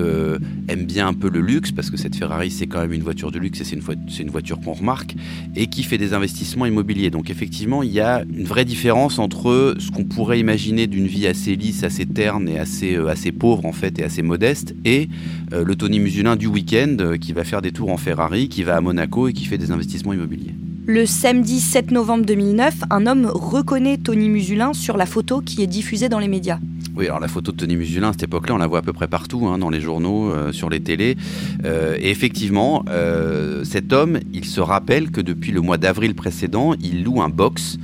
aime 0.68 0.84
bien 0.84 1.08
un 1.08 1.12
peu 1.12 1.28
le 1.28 1.40
luxe 1.40 1.72
parce 1.72 1.90
que 1.90 1.96
cette 1.96 2.16
Ferrari 2.16 2.50
c'est 2.50 2.66
quand 2.66 2.80
même 2.80 2.92
une 2.92 3.02
voiture 3.02 3.30
de 3.30 3.38
luxe 3.38 3.60
et 3.60 3.64
c'est 3.64 3.76
une, 3.76 3.82
une, 4.20 4.30
voiture 4.30 4.60
qu'on 4.60 4.72
remarque 4.72 5.14
et 5.56 5.66
qui 5.66 5.82
fait 5.82 5.98
des 5.98 6.14
investissements 6.14 6.66
immobiliers. 6.66 7.10
Donc 7.10 7.30
effectivement, 7.30 7.82
il 7.82 7.92
y 7.92 8.00
a 8.00 8.24
une 8.34 8.44
vraie 8.44 8.64
différence 8.64 9.18
entre 9.18 9.74
ce 9.78 9.90
qu'on 9.90 10.04
pourrait 10.04 10.40
imaginer 10.40 10.86
d'une 10.86 11.06
vie 11.06 11.26
assez 11.26 11.56
lisse, 11.56 11.84
assez 11.84 12.06
terne 12.06 12.48
et 12.48 12.58
assez, 12.58 12.96
assez 12.96 13.32
pauvre 13.32 13.66
en 13.66 13.72
fait 13.72 13.98
et 13.98 14.04
assez 14.04 14.22
modeste 14.22 14.74
et 14.84 15.08
le 15.52 15.74
Tony 15.74 15.98
Musulin 15.98 16.36
du 16.36 16.46
week-end 16.46 17.14
qui 17.20 17.32
va 17.32 17.44
faire 17.44 17.62
des 17.62 17.72
tours 17.72 17.90
en 17.90 17.96
Ferrari, 17.96 18.48
qui 18.48 18.62
va 18.62 18.76
à 18.76 18.80
Monaco 18.80 19.28
et 19.28 19.32
qui 19.32 19.44
fait 19.44 19.58
des 19.58 19.70
investissements 19.70 20.12
immobiliers. 20.12 20.54
Le 20.92 21.06
samedi 21.06 21.60
7 21.60 21.92
novembre 21.92 22.26
2009, 22.26 22.74
un 22.90 23.06
homme 23.06 23.30
reconnaît 23.32 23.96
Tony 23.96 24.28
Musulin 24.28 24.72
sur 24.72 24.96
la 24.96 25.06
photo 25.06 25.40
qui 25.40 25.62
est 25.62 25.68
diffusée 25.68 26.08
dans 26.08 26.18
les 26.18 26.26
médias. 26.26 26.58
Oui, 26.96 27.06
alors 27.06 27.20
la 27.20 27.28
photo 27.28 27.52
de 27.52 27.56
Tony 27.58 27.76
Musulin 27.76 28.08
à 28.08 28.12
cette 28.12 28.24
époque-là, 28.24 28.56
on 28.56 28.58
la 28.58 28.66
voit 28.66 28.80
à 28.80 28.82
peu 28.82 28.92
près 28.92 29.06
partout, 29.06 29.46
hein, 29.46 29.58
dans 29.58 29.70
les 29.70 29.80
journaux, 29.80 30.32
euh, 30.32 30.50
sur 30.50 30.68
les 30.68 30.80
télés. 30.80 31.16
Euh, 31.64 31.96
et 32.00 32.10
effectivement, 32.10 32.84
euh, 32.88 33.62
cet 33.62 33.92
homme, 33.92 34.18
il 34.32 34.44
se 34.44 34.60
rappelle 34.60 35.12
que 35.12 35.20
depuis 35.20 35.52
le 35.52 35.60
mois 35.60 35.78
d'avril 35.78 36.16
précédent, 36.16 36.74
il 36.82 37.04
loue 37.04 37.22
un 37.22 37.28
box 37.28 37.78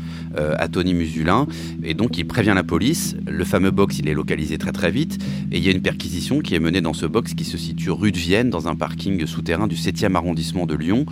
à 0.59 0.69
Tony 0.69 0.93
Musulin. 0.93 1.47
Et 1.83 1.95
donc, 1.95 2.19
il 2.19 2.27
prévient 2.27 2.53
la 2.55 2.63
police. 2.63 3.17
Le 3.27 3.43
fameux 3.45 3.71
box, 3.71 4.01
il 4.01 4.07
est 4.07 4.13
localisé 4.13 4.59
très 4.59 4.73
très 4.73 4.91
vite. 4.91 5.17
Et 5.51 5.57
il 5.57 5.65
y 5.65 5.69
a 5.69 5.71
une 5.71 5.81
perquisition 5.81 6.41
qui 6.41 6.55
est 6.55 6.61
menée 6.61 6.83
dans 6.83 6.93
ce 6.93 7.07
box 7.07 7.33
qui 7.33 7.45
se 7.45 7.57
situe 7.57 7.91
rue 7.91 8.13
de 8.13 8.19
Vienne, 8.19 8.51
dans 8.51 8.69
un 8.69 8.75
parking 8.75 9.25
souterrain 9.25 9.67
du 9.67 9.77
7e 9.77 10.15
arrondissement 10.15 10.67
de 10.67 10.75
Lyon. 10.75 11.07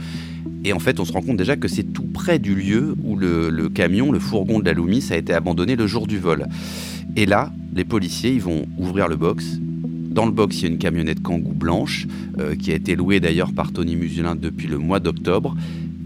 Et 0.64 0.72
en 0.72 0.78
fait, 0.78 0.98
on 0.98 1.04
se 1.04 1.12
rend 1.12 1.20
compte 1.20 1.36
déjà 1.36 1.56
que 1.56 1.68
c'est 1.68 1.82
tout 1.82 2.06
près 2.06 2.38
du 2.38 2.54
lieu 2.54 2.96
où 3.04 3.16
le, 3.16 3.68
camion, 3.68 4.10
le 4.10 4.18
fourgon 4.18 4.60
de 4.60 4.64
la 4.64 4.72
Loomis 4.72 5.08
a 5.10 5.16
été 5.16 5.34
abandonné 5.34 5.76
le 5.76 5.86
jour 5.86 6.06
du 6.06 6.18
vol. 6.18 6.46
Et 7.16 7.26
là, 7.26 7.52
les 7.74 7.84
policiers, 7.84 8.32
ils 8.32 8.40
vont 8.40 8.66
ouvrir 8.78 9.08
le 9.08 9.16
box. 9.16 9.58
Dans 9.60 10.24
le 10.24 10.32
box, 10.32 10.60
il 10.60 10.62
y 10.62 10.66
a 10.66 10.68
une 10.70 10.78
camionnette 10.78 11.22
Kangoo 11.22 11.52
blanche, 11.52 12.06
euh, 12.38 12.56
qui 12.56 12.72
a 12.72 12.76
été 12.76 12.96
louée 12.96 13.20
d'ailleurs 13.20 13.52
par 13.52 13.72
Tony 13.72 13.94
Musulin 13.94 14.36
depuis 14.36 14.66
le 14.66 14.78
mois 14.78 15.00
d'octobre. 15.00 15.54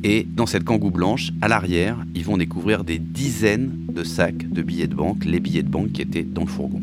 Et 0.02 0.26
dans 0.28 0.46
cette 0.46 0.64
Kangoo 0.64 0.90
blanche, 0.90 1.30
à 1.40 1.48
l'arrière, 1.48 1.96
ils 2.14 2.24
vont 2.24 2.36
découvrir 2.36 2.82
des 2.82 2.98
dizaines 2.98 3.70
de 3.94 4.02
sacs 4.02 4.50
de 4.50 4.62
billets 4.62 4.86
de 4.86 4.94
banque, 4.94 5.24
les 5.24 5.38
billets 5.38 5.62
de 5.62 5.68
banque 5.68 5.92
qui 5.92 6.02
étaient 6.02 6.24
dans 6.24 6.42
le 6.42 6.48
fourgon. 6.48 6.80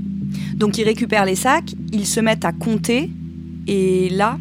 Donc 0.56 0.78
ils 0.78 0.84
récupèrent 0.84 1.26
les 1.26 1.36
sacs, 1.36 1.76
ils 1.92 2.06
se 2.06 2.20
mettent 2.20 2.46
à 2.46 2.52
compter, 2.52 3.10
et 3.68 4.10
là, 4.10 4.38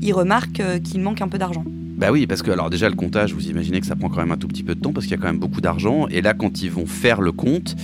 ils 0.00 0.12
remarquent 0.12 0.60
euh, 0.60 0.78
qu'il 0.78 1.00
manque 1.00 1.20
un 1.20 1.28
peu 1.28 1.38
d'argent. 1.38 1.64
Bah 1.98 2.12
oui, 2.12 2.28
parce 2.28 2.42
que 2.42 2.52
alors 2.52 2.70
déjà 2.70 2.88
le 2.88 2.94
comptage, 2.94 3.34
vous 3.34 3.48
imaginez 3.50 3.80
que 3.80 3.86
ça 3.86 3.96
prend 3.96 4.08
quand 4.08 4.20
même 4.20 4.30
un 4.30 4.36
tout 4.36 4.46
petit 4.46 4.62
peu 4.62 4.76
de 4.76 4.80
temps 4.80 4.92
parce 4.92 5.06
qu'il 5.06 5.16
y 5.16 5.18
a 5.18 5.20
quand 5.20 5.26
même 5.26 5.40
beaucoup 5.40 5.60
d'argent. 5.60 6.06
Et 6.06 6.22
là, 6.22 6.32
quand 6.32 6.62
ils 6.62 6.70
vont 6.70 6.86
faire 6.86 7.20
le 7.20 7.32
compte, 7.32 7.74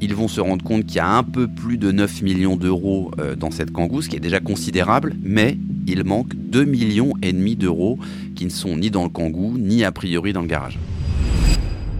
ils 0.00 0.12
vont 0.12 0.26
se 0.26 0.40
rendre 0.40 0.64
compte 0.64 0.86
qu'il 0.86 0.96
y 0.96 0.98
a 0.98 1.08
un 1.08 1.22
peu 1.22 1.46
plus 1.46 1.78
de 1.78 1.92
9 1.92 2.22
millions 2.22 2.56
d'euros 2.56 3.12
euh, 3.20 3.36
dans 3.36 3.52
cette 3.52 3.70
kangou, 3.70 4.02
ce 4.02 4.08
qui 4.08 4.16
est 4.16 4.20
déjà 4.20 4.40
considérable, 4.40 5.14
mais 5.22 5.56
il 5.86 6.02
manque 6.02 6.34
2 6.34 6.64
millions 6.64 7.12
et 7.22 7.32
demi 7.32 7.54
d'euros 7.54 7.96
qui 8.34 8.44
ne 8.44 8.50
sont 8.50 8.76
ni 8.76 8.90
dans 8.90 9.04
le 9.04 9.08
kangou, 9.08 9.54
ni 9.56 9.84
a 9.84 9.92
priori 9.92 10.32
dans 10.32 10.42
le 10.42 10.48
garage. 10.48 10.76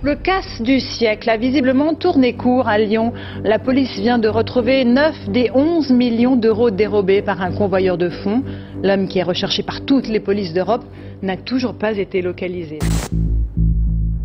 Le 0.02 0.16
casse 0.16 0.62
du 0.62 0.80
siècle 0.80 1.30
a 1.30 1.36
visiblement 1.36 1.94
tourné 1.94 2.32
court 2.32 2.66
à 2.66 2.78
Lyon. 2.78 3.12
La 3.44 3.60
police 3.60 3.96
vient 3.96 4.18
de 4.18 4.28
retrouver 4.28 4.84
9 4.84 5.28
des 5.28 5.50
11 5.54 5.90
millions 5.90 6.34
d'euros 6.34 6.70
dérobés 6.70 7.22
par 7.22 7.42
un 7.42 7.52
convoyeur 7.52 7.96
de 7.96 8.08
fonds. 8.08 8.42
L'homme 8.82 9.06
qui 9.06 9.18
est 9.18 9.22
recherché 9.22 9.62
par 9.62 9.84
toutes 9.84 10.08
les 10.08 10.18
polices 10.18 10.54
d'Europe 10.54 10.84
n'a 11.22 11.36
toujours 11.36 11.74
pas 11.74 11.96
été 11.98 12.22
localisé. 12.22 12.78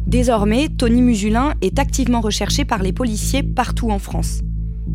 Désormais, 0.08 0.70
Tony 0.70 1.02
Musulin 1.02 1.54
est 1.62 1.80
activement 1.80 2.22
recherché 2.22 2.64
par 2.64 2.82
les 2.82 2.94
policiers 2.94 3.44
partout 3.44 3.90
en 3.92 4.00
France. 4.00 4.42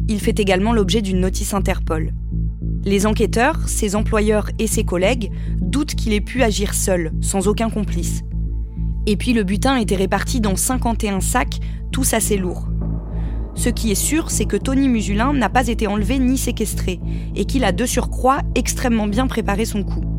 Il 0.09 0.21
fait 0.21 0.39
également 0.39 0.73
l'objet 0.73 1.03
d'une 1.03 1.21
notice 1.21 1.53
Interpol. 1.53 2.13
Les 2.85 3.07
enquêteurs, 3.07 3.69
ses 3.69 3.97
employeurs 3.97 4.51
et 4.59 4.67
ses 4.67 4.85
collègues 4.85 5.31
doutent 5.61 5.95
qu'il 5.95 6.15
ait 6.15 6.21
pu 6.21 6.43
agir 6.43 6.75
seul, 6.75 7.13
sans 7.21 7.49
aucun 7.49 7.69
complice. 7.69 8.23
Et 9.07 9.17
puis 9.17 9.33
le 9.33 9.43
butin 9.43 9.77
était 9.77 9.97
réparti 9.97 10.41
dans 10.41 10.57
51 10.57 11.21
sacs, 11.21 11.61
tous 11.93 12.15
assez 12.15 12.37
lourds. 12.37 12.69
Ce 13.55 13.69
qui 13.69 13.91
est 13.91 13.97
sûr, 13.97 14.31
c'est 14.31 14.47
que 14.47 14.57
Tony 14.57 14.89
Musulin 14.89 15.33
n'a 15.33 15.49
pas 15.51 15.69
été 15.69 15.87
enlevé 15.87 16.19
ni 16.19 16.39
séquestré, 16.39 17.01
et 17.37 17.45
qu'il 17.45 17.65
a 17.65 17.73
de 17.73 17.85
surcroît 17.85 18.41
extrêmement 18.55 19.07
bien 19.07 19.27
préparé 19.27 19.65
son 19.65 19.83
coup. 19.83 20.10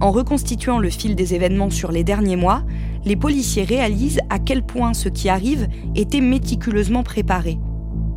En 0.00 0.10
reconstituant 0.10 0.78
le 0.78 0.90
fil 0.90 1.14
des 1.14 1.34
événements 1.34 1.70
sur 1.70 1.92
les 1.92 2.04
derniers 2.04 2.36
mois, 2.36 2.62
les 3.04 3.16
policiers 3.16 3.64
réalisent 3.64 4.20
à 4.30 4.38
quel 4.38 4.62
point 4.62 4.94
ce 4.94 5.08
qui 5.08 5.28
arrive 5.28 5.68
était 5.94 6.20
méticuleusement 6.20 7.02
préparé, 7.02 7.58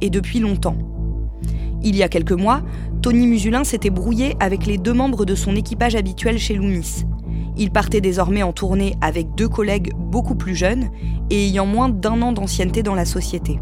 et 0.02 0.10
depuis 0.10 0.40
longtemps. 0.40 0.78
Il 1.84 1.96
y 1.96 2.04
a 2.04 2.10
quelques 2.10 2.32
mois, 2.32 2.62
Tony 3.02 3.28
Musulin 3.28 3.64
s'était 3.64 3.92
brouillé 3.92 4.36
avec 4.40 4.66
les 4.66 4.78
deux 4.78 4.94
membres 4.94 5.26
de 5.26 5.36
son 5.36 5.56
équipage 5.56 5.96
habituel 5.96 6.40
chez 6.40 6.56
Loomis. 6.56 7.06
Il 7.58 7.72
partait 7.72 8.02
désormais 8.02 8.44
en 8.44 8.52
tournée 8.52 8.96
avec 9.02 9.36
deux 9.36 9.48
collègues 9.48 9.94
beaucoup 9.96 10.36
plus 10.36 10.56
jeunes 10.56 10.90
et 11.30 11.46
ayant 11.46 11.66
moins 11.66 11.90
d'un 11.90 12.22
an 12.22 12.32
d'ancienneté 12.32 12.84
dans 12.84 12.96
la 12.96 13.06
société. 13.06 13.60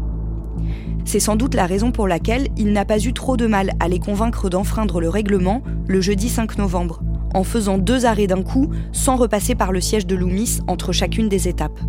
C'est 1.04 1.20
sans 1.20 1.36
doute 1.36 1.54
la 1.54 1.66
raison 1.66 1.92
pour 1.92 2.08
laquelle 2.08 2.48
il 2.56 2.72
n'a 2.72 2.84
pas 2.84 2.98
eu 2.98 3.12
trop 3.12 3.36
de 3.36 3.46
mal 3.46 3.72
à 3.78 3.88
les 3.88 3.98
convaincre 3.98 4.48
d'enfreindre 4.48 5.00
le 5.00 5.10
règlement 5.10 5.62
le 5.86 6.00
jeudi 6.00 6.28
5 6.30 6.56
novembre, 6.56 7.02
en 7.34 7.44
faisant 7.44 7.78
deux 7.78 8.06
arrêts 8.06 8.26
d'un 8.26 8.42
coup 8.42 8.70
sans 8.92 9.16
repasser 9.16 9.54
par 9.54 9.72
le 9.72 9.80
siège 9.80 10.06
de 10.06 10.16
Loomis 10.16 10.60
entre 10.66 10.92
chacune 10.92 11.28
des 11.28 11.48
étapes. 11.48 11.80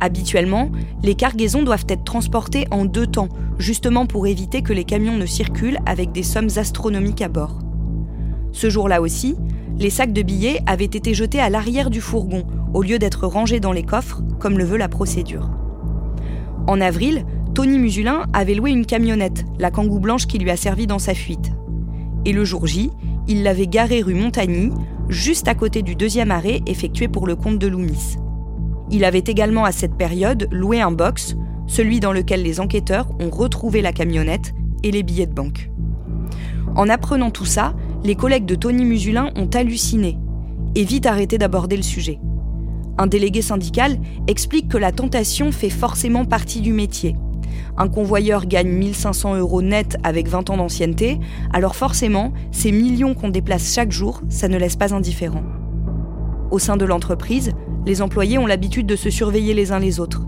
Habituellement, 0.00 0.70
les 1.02 1.14
cargaisons 1.14 1.62
doivent 1.62 1.86
être 1.88 2.04
transportées 2.04 2.66
en 2.70 2.84
deux 2.84 3.06
temps, 3.06 3.28
justement 3.58 4.06
pour 4.06 4.26
éviter 4.26 4.62
que 4.62 4.72
les 4.72 4.84
camions 4.84 5.16
ne 5.16 5.26
circulent 5.26 5.78
avec 5.86 6.12
des 6.12 6.22
sommes 6.22 6.50
astronomiques 6.56 7.22
à 7.22 7.28
bord. 7.28 7.60
Ce 8.52 8.68
jour-là 8.68 9.00
aussi, 9.00 9.36
les 9.78 9.90
sacs 9.90 10.12
de 10.12 10.22
billets 10.22 10.60
avaient 10.66 10.84
été 10.84 11.14
jetés 11.14 11.40
à 11.40 11.50
l'arrière 11.50 11.90
du 11.90 12.00
fourgon, 12.00 12.44
au 12.74 12.82
lieu 12.82 12.98
d'être 12.98 13.26
rangés 13.26 13.60
dans 13.60 13.72
les 13.72 13.82
coffres, 13.82 14.22
comme 14.38 14.58
le 14.58 14.64
veut 14.64 14.78
la 14.78 14.88
procédure. 14.88 15.50
En 16.66 16.80
avril, 16.80 17.24
Tony 17.54 17.78
Musulin 17.78 18.26
avait 18.32 18.54
loué 18.54 18.70
une 18.70 18.86
camionnette, 18.86 19.44
la 19.58 19.70
Kangoo 19.70 19.98
blanche 19.98 20.26
qui 20.26 20.38
lui 20.38 20.50
a 20.50 20.56
servi 20.56 20.86
dans 20.86 20.98
sa 20.98 21.14
fuite. 21.14 21.52
Et 22.24 22.32
le 22.32 22.44
jour 22.44 22.66
J, 22.66 22.90
il 23.28 23.42
l'avait 23.42 23.66
garée 23.66 24.02
rue 24.02 24.14
Montagny, 24.14 24.70
juste 25.08 25.48
à 25.48 25.54
côté 25.54 25.82
du 25.82 25.94
deuxième 25.94 26.30
arrêt 26.30 26.62
effectué 26.66 27.08
pour 27.08 27.26
le 27.26 27.36
compte 27.36 27.58
de 27.58 27.66
Loomis. 27.66 28.16
Il 28.90 29.04
avait 29.04 29.24
également 29.26 29.64
à 29.64 29.72
cette 29.72 29.96
période 29.96 30.48
loué 30.52 30.80
un 30.80 30.92
box, 30.92 31.36
celui 31.66 32.00
dans 32.00 32.12
lequel 32.12 32.42
les 32.42 32.60
enquêteurs 32.60 33.08
ont 33.20 33.30
retrouvé 33.30 33.82
la 33.82 33.92
camionnette 33.92 34.52
et 34.82 34.90
les 34.90 35.02
billets 35.02 35.26
de 35.26 35.34
banque. 35.34 35.70
En 36.76 36.88
apprenant 36.88 37.30
tout 37.30 37.44
ça, 37.44 37.74
les 38.04 38.14
collègues 38.14 38.44
de 38.44 38.54
Tony 38.54 38.84
Musulin 38.84 39.30
ont 39.34 39.48
halluciné 39.52 40.18
et 40.74 40.84
vite 40.84 41.06
arrêté 41.06 41.38
d'aborder 41.38 41.76
le 41.76 41.82
sujet. 41.82 42.20
Un 42.98 43.06
délégué 43.06 43.42
syndical 43.42 43.98
explique 44.26 44.68
que 44.68 44.78
la 44.78 44.92
tentation 44.92 45.52
fait 45.52 45.70
forcément 45.70 46.24
partie 46.24 46.60
du 46.60 46.72
métier. 46.72 47.16
Un 47.76 47.88
convoyeur 47.88 48.46
gagne 48.46 48.68
1500 48.68 49.36
euros 49.36 49.62
net 49.62 49.96
avec 50.02 50.28
20 50.28 50.50
ans 50.50 50.56
d'ancienneté, 50.56 51.18
alors 51.52 51.76
forcément, 51.76 52.32
ces 52.50 52.72
millions 52.72 53.14
qu'on 53.14 53.28
déplace 53.28 53.74
chaque 53.74 53.92
jour, 53.92 54.22
ça 54.28 54.48
ne 54.48 54.58
laisse 54.58 54.76
pas 54.76 54.94
indifférent. 54.94 55.42
Au 56.50 56.58
sein 56.58 56.76
de 56.76 56.84
l'entreprise, 56.84 57.52
les 57.86 58.02
employés 58.02 58.38
ont 58.38 58.46
l'habitude 58.46 58.86
de 58.86 58.96
se 58.96 59.10
surveiller 59.10 59.54
les 59.54 59.72
uns 59.72 59.78
les 59.78 60.00
autres. 60.00 60.22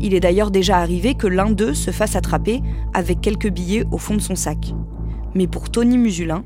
Il 0.00 0.14
est 0.14 0.20
d'ailleurs 0.20 0.50
déjà 0.50 0.78
arrivé 0.78 1.14
que 1.14 1.26
l'un 1.26 1.50
d'eux 1.50 1.74
se 1.74 1.90
fasse 1.90 2.16
attraper 2.16 2.60
avec 2.94 3.20
quelques 3.20 3.50
billets 3.50 3.84
au 3.90 3.98
fond 3.98 4.14
de 4.14 4.20
son 4.20 4.34
sac. 4.34 4.74
Mais 5.34 5.46
pour 5.46 5.70
Tony 5.70 5.98
Musulin, 5.98 6.44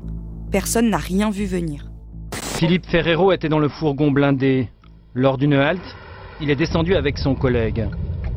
Personne 0.51 0.89
n'a 0.89 0.97
rien 0.97 1.29
vu 1.29 1.45
venir. 1.45 1.89
Philippe 2.33 2.85
Ferrero 2.85 3.31
était 3.31 3.47
dans 3.47 3.59
le 3.59 3.69
fourgon 3.69 4.11
blindé. 4.11 4.67
Lors 5.13 5.37
d'une 5.37 5.53
halte, 5.53 5.95
il 6.41 6.49
est 6.49 6.57
descendu 6.57 6.95
avec 6.95 7.17
son 7.17 7.35
collègue. 7.35 7.87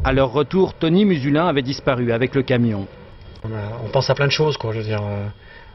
À 0.05 0.13
leur 0.13 0.33
retour, 0.33 0.75
Tony 0.75 1.07
Musulin 1.07 1.47
avait 1.47 1.63
disparu 1.63 2.13
avec 2.13 2.35
le 2.35 2.43
camion. 2.43 2.87
On, 3.43 3.89
pense 3.89 4.11
à 4.11 4.15
plein 4.15 4.27
de 4.27 4.33
choses, 4.33 4.59
quoi. 4.59 4.73
Je 4.73 4.79
veux 4.79 4.85
dire. 4.85 5.03
Euh, 5.03 5.27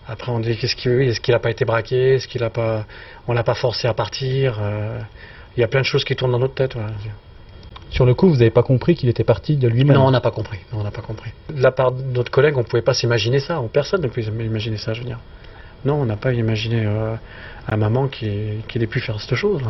après, 0.07 0.31
on 0.31 0.39
dit 0.39 0.55
qu'est-ce 0.55 0.75
qu'il 0.75 0.91
est-ce 1.01 1.19
qu'il 1.19 1.33
n'a 1.33 1.39
pas 1.39 1.49
été 1.49 1.65
braqué, 1.65 2.15
est-ce 2.15 2.27
qu'il 2.27 2.43
a 2.43 2.49
pas, 2.49 2.85
on 3.27 3.33
l'a 3.33 3.43
pas 3.43 3.55
forcé 3.55 3.87
à 3.87 3.93
partir. 3.93 4.59
Euh, 4.61 4.99
il 5.57 5.61
y 5.61 5.63
a 5.63 5.67
plein 5.67 5.81
de 5.81 5.85
choses 5.85 6.03
qui 6.03 6.15
tournent 6.15 6.31
dans 6.31 6.39
notre 6.39 6.53
tête. 6.53 6.75
Sur 7.89 8.05
le 8.05 8.13
coup, 8.13 8.29
vous 8.29 8.37
n'avez 8.37 8.51
pas 8.51 8.61
compris 8.61 8.95
qu'il 8.95 9.09
était 9.09 9.23
parti 9.23 9.57
de 9.57 9.67
lui-même? 9.67 9.97
Non, 9.97 10.07
on 10.07 10.11
n'a 10.11 10.21
pas 10.21 10.31
compris. 10.31 10.59
on 10.73 10.83
n'a 10.83 10.91
pas 10.91 11.01
compris. 11.01 11.31
De 11.51 11.61
la 11.61 11.71
part 11.71 11.91
de 11.91 12.03
notre 12.03 12.29
collègue, 12.29 12.55
on 12.55 12.61
ne 12.61 12.65
pouvait 12.65 12.83
pas 12.83 12.93
s'imaginer 12.93 13.39
ça. 13.39 13.59
Personne 13.73 14.01
ne 14.01 14.07
pouvait 14.07 14.23
imaginer 14.23 14.77
ça, 14.77 14.93
je 14.93 15.01
veux 15.01 15.07
dire. 15.07 15.19
Non, 15.85 15.95
on 15.95 16.05
n'a 16.05 16.17
pas 16.17 16.33
imaginé 16.33 16.85
euh, 16.85 17.15
à 17.67 17.77
maman 17.77 18.07
qu'il 18.07 18.61
ait 18.75 18.87
pu 18.87 18.99
faire 18.99 19.19
cette 19.19 19.35
chose. 19.35 19.63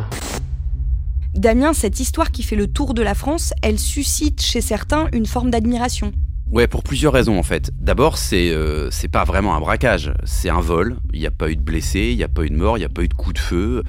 Damien, 1.34 1.72
cette 1.72 2.00
histoire 2.00 2.32
qui 2.32 2.42
fait 2.42 2.56
le 2.56 2.66
tour 2.66 2.92
de 2.92 3.02
la 3.02 3.14
France, 3.14 3.54
elle 3.62 3.78
suscite 3.78 4.42
chez 4.42 4.60
certains 4.60 5.08
une 5.12 5.26
forme 5.26 5.50
d'admiration. 5.50 6.12
Ouais, 6.50 6.66
pour 6.66 6.82
plusieurs 6.82 7.12
raisons 7.12 7.38
en 7.38 7.44
fait. 7.44 7.70
D'abord, 7.78 8.18
c'est 8.18 8.50
euh, 8.50 8.90
pas 9.12 9.22
vraiment 9.22 9.54
un 9.54 9.60
braquage, 9.60 10.12
c'est 10.24 10.48
un 10.48 10.60
vol. 10.60 10.96
Il 11.12 11.20
n'y 11.20 11.26
a 11.26 11.30
pas 11.30 11.48
eu 11.48 11.54
de 11.54 11.62
blessés, 11.62 12.08
il 12.10 12.16
n'y 12.16 12.24
a 12.24 12.28
pas 12.28 12.42
eu 12.42 12.50
de 12.50 12.56
mort, 12.56 12.76
il 12.76 12.80
n'y 12.80 12.86
a 12.86 12.88
pas 12.88 13.02
eu 13.02 13.08
de 13.08 13.14
coup 13.14 13.32
de 13.32 13.38
feu. 13.38 13.84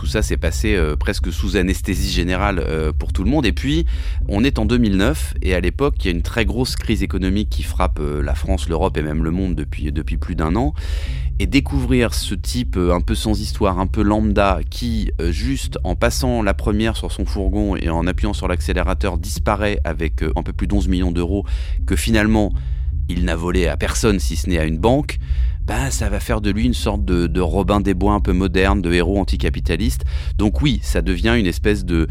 Tout 0.00 0.06
ça 0.06 0.22
s'est 0.22 0.38
passé 0.38 0.76
euh, 0.76 0.96
presque 0.96 1.30
sous 1.30 1.58
anesthésie 1.58 2.10
générale 2.10 2.58
euh, 2.58 2.90
pour 2.90 3.12
tout 3.12 3.22
le 3.22 3.28
monde. 3.28 3.44
Et 3.44 3.52
puis, 3.52 3.84
on 4.30 4.42
est 4.44 4.58
en 4.58 4.64
2009 4.64 5.34
et 5.42 5.54
à 5.54 5.60
l'époque, 5.60 5.96
il 6.00 6.04
y 6.06 6.08
a 6.08 6.12
une 6.12 6.22
très 6.22 6.46
grosse 6.46 6.74
crise 6.74 7.02
économique 7.02 7.50
qui 7.50 7.62
frappe 7.62 8.00
la 8.00 8.34
France, 8.34 8.70
l'Europe 8.70 8.96
et 8.96 9.02
même 9.02 9.22
le 9.22 9.30
monde 9.30 9.54
depuis 9.54 10.16
plus 10.16 10.36
d'un 10.36 10.56
an. 10.56 10.72
Et 11.38 11.46
découvrir 11.46 12.14
ce 12.14 12.34
type 12.34 12.78
un 12.78 13.02
peu 13.02 13.14
sans 13.14 13.38
histoire, 13.38 13.78
un 13.78 13.86
peu 13.86 14.00
lambda, 14.00 14.60
qui 14.70 15.10
juste 15.28 15.78
en 15.84 15.96
passant 15.96 16.42
la 16.42 16.54
première 16.54 16.96
sur 16.96 17.12
son 17.12 17.26
fourgon 17.26 17.76
et 17.76 17.90
en 17.90 18.06
appuyant 18.06 18.32
sur 18.32 18.48
l'accélérateur 18.48 19.18
disparaît 19.18 19.80
avec 19.84 20.22
un 20.22 20.42
peu 20.42 20.54
plus 20.54 20.66
d'11 20.66 20.88
millions 20.88 21.12
d'euros 21.12 21.44
que 21.86 21.96
finalement 21.96 22.54
il 23.10 23.24
n'a 23.24 23.36
volé 23.36 23.66
à 23.66 23.76
personne 23.76 24.18
si 24.18 24.36
ce 24.36 24.48
n'est 24.48 24.58
à 24.58 24.64
une 24.64 24.78
banque, 24.78 25.18
bah, 25.70 25.92
ça 25.92 26.08
va 26.08 26.18
faire 26.18 26.40
de 26.40 26.50
lui 26.50 26.64
une 26.64 26.74
sorte 26.74 27.04
de, 27.04 27.40
Robin 27.40 27.80
des 27.80 27.94
Bois 27.94 28.14
un 28.14 28.18
peu 28.20 28.32
moderne, 28.32 28.82
de 28.82 28.92
héros 28.92 29.20
anticapitaliste. 29.20 30.02
Donc 30.36 30.62
oui, 30.62 30.80
ça 30.82 31.00
devient 31.00 31.36
une 31.38 31.46
espèce 31.46 31.84
de, 31.84 32.08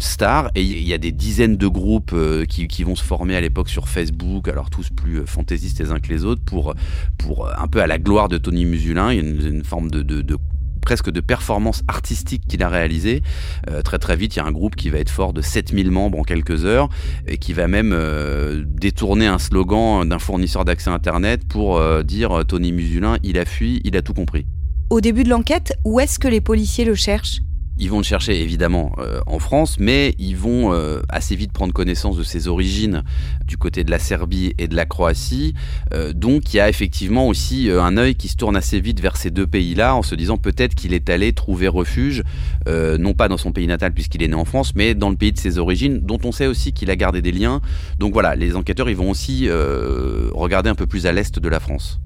star. 0.00 0.50
Et 0.56 0.64
il 0.64 0.82
y 0.82 0.92
a 0.92 0.98
des 0.98 1.12
dizaines 1.12 1.56
de 1.56 1.68
groupes 1.68 2.10
euh, 2.12 2.44
qui, 2.44 2.82
vont 2.82 2.96
se 2.96 3.04
former 3.04 3.36
à 3.36 3.40
l'époque 3.40 3.68
sur 3.68 3.88
Facebook, 3.88 4.48
alors 4.48 4.68
tous 4.68 4.90
plus 4.90 5.20
euh, 5.20 5.26
fantaisistes 5.26 5.78
les 5.78 5.92
uns 5.92 6.00
que 6.00 6.08
les 6.08 6.24
autres, 6.24 6.42
pour, 6.42 6.74
pour 7.18 7.48
un 7.56 7.68
peu 7.68 7.80
à 7.80 7.86
la 7.86 7.98
gloire 7.98 8.28
de 8.28 8.36
Tony 8.36 8.64
Musulin. 8.64 9.12
Il 9.12 9.16
y 9.16 9.20
a 9.20 9.48
une, 9.48 9.62
forme 9.62 9.88
de 9.88 10.36
presque 10.82 11.10
de 11.10 11.20
performance 11.20 11.82
artistique 11.88 12.42
qu'il 12.46 12.62
a 12.62 12.68
réalisé. 12.68 13.22
Euh, 13.70 13.80
très 13.80 13.98
très 13.98 14.16
vite, 14.16 14.36
il 14.36 14.40
y 14.40 14.42
a 14.42 14.44
un 14.44 14.52
groupe 14.52 14.76
qui 14.76 14.90
va 14.90 14.98
être 14.98 15.10
fort 15.10 15.32
de 15.32 15.40
7000 15.40 15.90
membres 15.90 16.18
en 16.18 16.24
quelques 16.24 16.66
heures 16.66 16.90
et 17.26 17.38
qui 17.38 17.54
va 17.54 17.68
même 17.68 17.92
euh, 17.94 18.62
détourner 18.66 19.26
un 19.26 19.38
slogan 19.38 20.06
d'un 20.06 20.18
fournisseur 20.18 20.64
d'accès 20.64 20.90
Internet 20.90 21.46
pour 21.48 21.78
euh, 21.78 22.02
dire 22.02 22.44
Tony 22.46 22.72
Musulin, 22.72 23.16
il 23.22 23.38
a 23.38 23.44
fui, 23.44 23.80
il 23.84 23.96
a 23.96 24.02
tout 24.02 24.14
compris. 24.14 24.46
Au 24.90 25.00
début 25.00 25.24
de 25.24 25.30
l'enquête, 25.30 25.72
où 25.84 26.00
est-ce 26.00 26.18
que 26.18 26.28
les 26.28 26.42
policiers 26.42 26.84
le 26.84 26.94
cherchent? 26.94 27.40
Ils 27.78 27.90
vont 27.90 27.98
le 27.98 28.04
chercher 28.04 28.40
évidemment 28.40 28.92
euh, 28.98 29.20
en 29.26 29.38
France, 29.38 29.76
mais 29.78 30.14
ils 30.18 30.36
vont 30.36 30.72
euh, 30.72 31.00
assez 31.08 31.34
vite 31.36 31.52
prendre 31.52 31.72
connaissance 31.72 32.16
de 32.16 32.22
ses 32.22 32.48
origines 32.48 33.02
du 33.46 33.56
côté 33.56 33.82
de 33.82 33.90
la 33.90 33.98
Serbie 33.98 34.52
et 34.58 34.68
de 34.68 34.76
la 34.76 34.84
Croatie. 34.84 35.54
Euh, 35.94 36.12
donc 36.12 36.52
il 36.52 36.58
y 36.58 36.60
a 36.60 36.68
effectivement 36.68 37.26
aussi 37.26 37.70
un 37.70 37.96
œil 37.96 38.14
qui 38.14 38.28
se 38.28 38.36
tourne 38.36 38.56
assez 38.56 38.80
vite 38.80 39.00
vers 39.00 39.16
ces 39.16 39.30
deux 39.30 39.46
pays-là 39.46 39.94
en 39.94 40.02
se 40.02 40.14
disant 40.14 40.36
peut-être 40.36 40.74
qu'il 40.74 40.92
est 40.92 41.08
allé 41.08 41.32
trouver 41.32 41.68
refuge, 41.68 42.22
non 42.66 43.14
pas 43.14 43.28
dans 43.28 43.36
son 43.36 43.52
pays 43.52 43.66
natal 43.66 43.92
puisqu'il 43.92 44.22
est 44.22 44.28
né 44.28 44.34
en 44.34 44.44
France, 44.44 44.74
mais 44.74 44.94
dans 44.94 45.10
le 45.10 45.16
pays 45.16 45.32
de 45.32 45.38
ses 45.38 45.58
origines, 45.58 46.00
dont 46.00 46.18
on 46.24 46.32
sait 46.32 46.46
aussi 46.46 46.72
qu'il 46.72 46.90
a 46.90 46.96
gardé 46.96 47.22
des 47.22 47.32
liens. 47.32 47.60
Donc 47.98 48.12
voilà, 48.12 48.36
les 48.36 48.56
enquêteurs 48.56 48.90
ils 48.90 48.96
vont 48.96 49.10
aussi 49.10 49.48
regarder 49.50 50.70
un 50.70 50.74
peu 50.74 50.86
plus 50.86 51.06
à 51.06 51.12
l'est 51.12 51.38
de 51.38 51.48
la 51.48 51.60
France. 51.60 52.00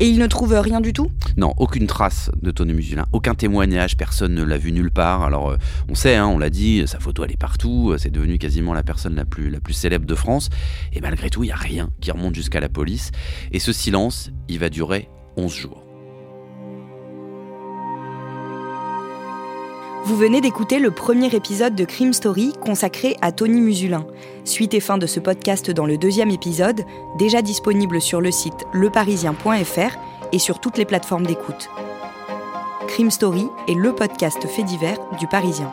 Et 0.00 0.08
il 0.08 0.18
ne 0.18 0.26
trouve 0.26 0.54
rien 0.54 0.80
du 0.80 0.92
tout 0.92 1.10
Non, 1.36 1.54
aucune 1.58 1.86
trace 1.86 2.30
de 2.42 2.50
Tony 2.50 2.72
Musulin, 2.72 3.06
aucun 3.12 3.34
témoignage, 3.34 3.96
personne 3.96 4.34
ne 4.34 4.42
l'a 4.42 4.58
vu 4.58 4.72
nulle 4.72 4.90
part. 4.90 5.22
Alors 5.22 5.50
euh, 5.50 5.56
on 5.88 5.94
sait, 5.94 6.16
hein, 6.16 6.26
on 6.26 6.38
l'a 6.38 6.50
dit, 6.50 6.82
sa 6.86 6.98
photo 6.98 7.24
elle 7.24 7.32
est 7.32 7.36
partout, 7.36 7.90
euh, 7.92 7.98
c'est 7.98 8.10
devenu 8.10 8.38
quasiment 8.38 8.74
la 8.74 8.82
personne 8.82 9.14
la 9.14 9.24
plus, 9.24 9.50
la 9.50 9.60
plus 9.60 9.74
célèbre 9.74 10.06
de 10.06 10.14
France. 10.14 10.48
Et 10.92 11.00
malgré 11.00 11.30
tout, 11.30 11.44
il 11.44 11.46
n'y 11.46 11.52
a 11.52 11.56
rien 11.56 11.90
qui 12.00 12.10
remonte 12.10 12.34
jusqu'à 12.34 12.60
la 12.60 12.68
police. 12.68 13.10
Et 13.52 13.58
ce 13.58 13.72
silence, 13.72 14.30
il 14.48 14.58
va 14.58 14.68
durer 14.68 15.08
11 15.36 15.54
jours. 15.54 15.81
Vous 20.04 20.16
venez 20.16 20.40
d'écouter 20.40 20.80
le 20.80 20.90
premier 20.90 21.32
épisode 21.32 21.76
de 21.76 21.84
Crime 21.84 22.12
Story 22.12 22.54
consacré 22.60 23.16
à 23.22 23.30
Tony 23.30 23.60
Musulin. 23.60 24.04
Suite 24.44 24.74
et 24.74 24.80
fin 24.80 24.98
de 24.98 25.06
ce 25.06 25.20
podcast 25.20 25.70
dans 25.70 25.86
le 25.86 25.96
deuxième 25.96 26.30
épisode, 26.30 26.84
déjà 27.18 27.40
disponible 27.40 28.00
sur 28.00 28.20
le 28.20 28.32
site 28.32 28.66
leparisien.fr 28.72 29.96
et 30.32 30.38
sur 30.40 30.58
toutes 30.58 30.76
les 30.76 30.86
plateformes 30.86 31.26
d'écoute. 31.26 31.68
Crime 32.88 33.12
Story 33.12 33.46
est 33.68 33.74
le 33.74 33.94
podcast 33.94 34.44
fait 34.48 34.64
divers 34.64 34.98
du 35.20 35.28
Parisien. 35.28 35.72